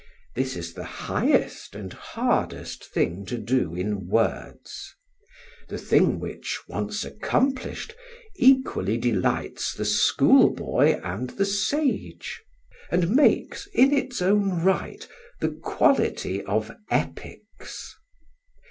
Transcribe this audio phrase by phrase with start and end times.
[0.33, 4.95] This is the highest and hardest thing to do in words;
[5.69, 7.93] the thing which, once accomplished,
[8.35, 12.41] equally delights the schoolboy and the sage,
[12.89, 15.07] and makes, in its own right,
[15.39, 17.93] the quality of epics.